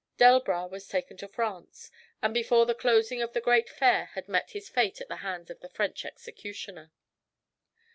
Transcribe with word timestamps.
Delbras 0.17 0.71
was 0.71 0.87
taken 0.87 1.15
to 1.17 1.27
France, 1.27 1.91
and 2.23 2.33
before 2.33 2.65
the 2.65 2.73
closing 2.73 3.21
of 3.21 3.33
the 3.33 3.39
great 3.39 3.69
Fair 3.69 4.05
had 4.15 4.27
met 4.27 4.49
his 4.49 4.67
fate 4.67 4.99
at 4.99 5.09
the 5.09 5.17
hands 5.17 5.51
of 5.51 5.59
the 5.59 5.69
French 5.69 6.05
executioner. 6.05 6.91